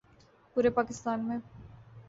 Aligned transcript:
پورے 0.55 0.69
پاکستان 0.69 1.19
میں 1.27 1.37